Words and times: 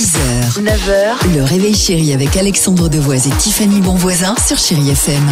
6h, 0.00 0.62
9h, 0.62 1.34
le 1.36 1.44
réveil 1.44 1.74
chéri 1.74 2.14
avec 2.14 2.34
Alexandre 2.38 2.88
Devoise 2.88 3.26
et 3.26 3.30
Tiffany 3.32 3.82
Bonvoisin 3.82 4.34
sur 4.42 4.56
Chérie 4.56 4.88
FM. 4.88 5.22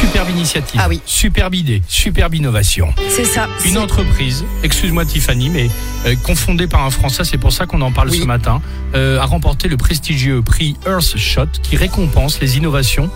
Superbe 0.00 0.30
initiative, 0.30 0.80
Ah 0.82 0.86
oui. 0.88 1.02
superbe 1.04 1.54
idée, 1.54 1.82
superbe 1.86 2.34
innovation. 2.36 2.88
C'est 3.10 3.26
ça. 3.26 3.46
Une 3.66 3.76
entreprise, 3.76 4.42
excuse-moi 4.62 5.04
Tiffany, 5.04 5.50
mais 5.50 5.68
euh, 6.06 6.14
confondée 6.22 6.66
par 6.66 6.82
un 6.82 6.88
Français, 6.88 7.24
c'est 7.24 7.36
pour 7.36 7.52
ça 7.52 7.66
qu'on 7.66 7.82
en 7.82 7.92
parle 7.92 8.08
Oui. 8.08 8.20
ce 8.20 8.24
matin, 8.24 8.62
euh, 8.94 9.20
a 9.20 9.26
remporté 9.26 9.68
le 9.68 9.76
prestigieux 9.76 10.40
prix 10.40 10.74
Earthshot 10.86 11.48
qui 11.62 11.76
récompense 11.76 12.40
les 12.40 12.56
innovations 12.56 13.10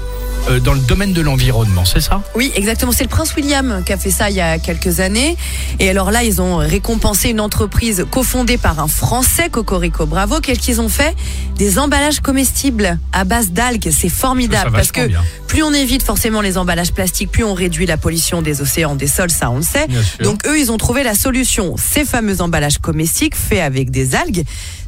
dans 0.64 0.72
le 0.74 0.80
domaine 0.80 1.12
de 1.12 1.20
l'environnement, 1.20 1.84
c'est 1.84 2.00
ça? 2.00 2.22
Oui, 2.34 2.52
exactement. 2.56 2.92
C'est 2.92 3.04
le 3.04 3.08
prince 3.08 3.34
William 3.36 3.82
qui 3.86 3.92
a 3.92 3.96
fait 3.96 4.10
ça 4.10 4.28
il 4.28 4.36
y 4.36 4.40
a 4.40 4.58
quelques 4.58 5.00
années. 5.00 5.36
Et 5.78 5.88
alors 5.88 6.10
là, 6.10 6.24
ils 6.24 6.42
ont 6.42 6.56
récompensé 6.56 7.30
une 7.30 7.40
entreprise 7.40 8.04
cofondée 8.10 8.58
par 8.58 8.78
un 8.80 8.88
Français, 8.88 9.48
Cocorico 9.50 10.04
Bravo. 10.06 10.40
Qu'est-ce 10.40 10.58
qu'ils 10.60 10.80
ont 10.80 10.88
fait? 10.88 11.14
Des 11.56 11.78
emballages 11.78 12.20
comestibles 12.20 12.98
à 13.12 13.24
base 13.24 13.50
d'algues. 13.52 13.90
C'est 13.92 14.08
formidable 14.08 14.64
Ça, 14.64 14.70
ça 14.70 14.76
parce 14.76 14.92
que 14.92 15.06
bien. 15.06 15.22
plus 15.46 15.62
on 15.62 15.72
évite 15.72 16.02
forcément 16.02 16.40
les 16.40 16.58
emballages 16.58 16.92
plastiques, 16.92 17.30
plus 17.30 17.44
on 17.44 17.54
réduit 17.54 17.86
la 17.86 17.96
pollution 17.96 18.42
des 18.42 18.60
océans, 18.60 18.94
des 18.96 19.06
sols. 19.06 19.30
Ça, 19.30 19.50
on 19.50 19.56
le 19.56 19.62
sait. 19.62 19.86
Donc 20.22 20.46
eux, 20.46 20.58
ils 20.58 20.70
ont 20.72 20.76
trouvé 20.76 21.02
la 21.02 21.14
solution. 21.14 21.76
Ces 21.78 22.04
fameux 22.04 22.40
emballages 22.42 22.78
comestibles 22.78 23.36
faits 23.36 23.60
avec 23.60 23.90
des 23.90 24.14
algues. 24.14 24.44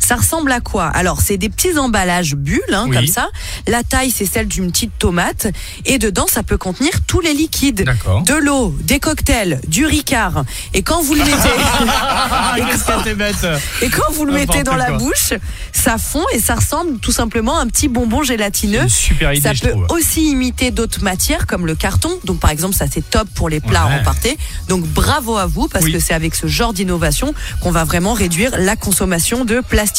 Ça 0.06 0.16
ressemble 0.16 0.52
à 0.52 0.60
quoi? 0.60 0.86
Alors, 0.86 1.20
c'est 1.22 1.36
des 1.38 1.48
petits 1.48 1.78
emballages 1.78 2.34
bulles, 2.34 2.60
hein, 2.72 2.84
Oui. 2.88 2.94
comme 2.96 3.06
ça. 3.06 3.28
La 3.66 3.82
taille, 3.82 4.10
c'est 4.10 4.26
celle 4.26 4.46
d'une 4.48 4.70
petite 4.70 4.92
tomate. 4.98 5.46
Et 5.86 5.98
dedans, 5.98 6.26
ça 6.28 6.42
peut 6.42 6.58
contenir 6.58 6.92
tous 7.06 7.20
les 7.20 7.32
liquides. 7.32 7.84
D'accord. 7.84 8.22
De 8.22 8.34
l'eau, 8.34 8.76
des 8.82 9.00
cocktails, 9.00 9.60
du 9.66 9.86
ricard. 9.86 10.44
Et 10.74 10.82
quand 10.82 11.00
vous 11.02 11.14
le 11.14 11.20
mettez, 11.24 11.48
Ah, 11.88 12.54
t'es 13.02 13.14
bête 13.14 13.46
et 13.82 13.88
quand 13.88 14.12
vous 14.12 14.24
le 14.26 14.32
mettez 14.32 14.62
dans 14.62 14.76
la 14.76 14.86
quoi. 14.88 14.98
bouche, 14.98 15.32
ça 15.72 15.96
fond 15.98 16.24
et 16.32 16.38
ça 16.38 16.54
ressemble 16.56 16.98
tout 16.98 17.12
simplement 17.12 17.58
à 17.58 17.62
un 17.62 17.66
petit 17.66 17.88
bonbon 17.88 18.22
gélatineux. 18.22 18.88
Super 18.88 19.32
idée, 19.32 19.40
Ça 19.42 19.52
je 19.54 19.62
peut 19.62 19.70
trouve. 19.70 19.86
aussi 19.90 20.30
imiter 20.30 20.70
d'autres 20.70 21.02
matières 21.02 21.46
comme 21.46 21.66
le 21.66 21.74
carton. 21.74 22.10
Donc 22.24 22.40
par 22.40 22.50
exemple, 22.50 22.74
ça 22.74 22.86
c'est 22.92 23.08
top 23.08 23.28
pour 23.34 23.48
les 23.48 23.60
plats 23.60 23.86
Ouais. 23.86 24.36
Donc 24.68 24.84
bravo 24.86 25.36
à 25.36 25.46
vous 25.46 25.68
parce 25.68 25.84
Oui. 25.84 25.92
que 25.92 25.98
c'est 25.98 26.14
avec 26.14 26.34
ce 26.34 26.46
genre 26.46 26.72
d'innovation 26.72 27.34
qu'on 27.60 27.70
va 27.70 27.84
vraiment 27.84 28.12
réduire 28.12 28.52
la 28.58 28.76
consommation 28.76 29.44
de 29.44 29.60
plastique. 29.60 29.93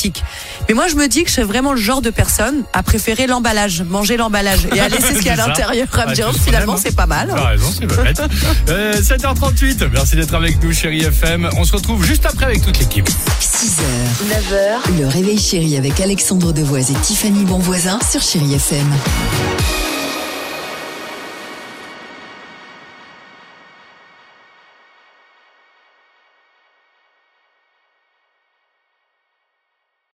Mais 0.67 0.73
moi 0.73 0.88
je 0.88 0.95
me 0.95 1.07
dis 1.07 1.23
que 1.23 1.29
je 1.29 1.33
suis 1.33 1.41
vraiment 1.43 1.73
le 1.73 1.79
genre 1.79 2.01
de 2.01 2.09
personne 2.09 2.63
à 2.73 2.83
préférer 2.83 3.27
l'emballage, 3.27 3.81
manger 3.83 4.17
l'emballage 4.17 4.67
et 4.75 4.79
à 4.79 4.89
laisser 4.89 5.13
ce 5.15 5.19
qu'il 5.19 5.27
y 5.27 5.29
a 5.29 5.35
C'est 5.35 5.41
à 5.41 5.47
l'intérieur 5.47 5.87
à 5.93 6.05
me 6.05 6.11
Ah, 6.11 6.13
dire 6.13 6.33
finalement 6.33 6.77
c'est 6.77 6.95
pas 6.95 7.05
mal. 7.05 7.29
T'as 7.33 7.47
raison, 7.49 7.67
c'est 7.79 7.87
pas 7.87 8.03
bête. 8.03 8.21
Euh, 8.69 8.93
7h38, 9.02 9.87
merci 9.91 10.15
d'être 10.15 10.33
avec 10.35 10.61
nous, 10.61 10.73
chérie 10.73 11.02
FM. 11.03 11.49
On 11.57 11.63
se 11.63 11.73
retrouve 11.73 12.03
juste 12.05 12.25
après 12.25 12.45
avec 12.45 12.61
toute 12.61 12.77
l'équipe. 12.79 13.07
6h, 13.41 13.81
9h, 14.29 14.99
le 14.99 15.07
réveil 15.07 15.39
chéri 15.39 15.77
avec 15.77 15.99
Alexandre 15.99 16.52
Devoise 16.53 16.91
et 16.91 16.95
Tiffany 16.95 17.45
Bonvoisin 17.45 17.99
sur 18.11 18.21
Chérie 18.21 18.53
FM. 18.53 18.85